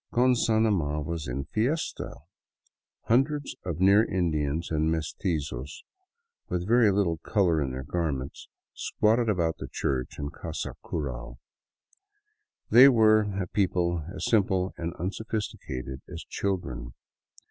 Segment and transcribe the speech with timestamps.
[0.11, 2.15] Gonzanama was in fiesta.
[3.03, 5.83] Hundreds of near Indians and mestizos,
[6.49, 11.35] with very little color in their garments, squatted about the church and casa cural.
[12.71, 16.93] They were a people as simple and unsophisticated as children.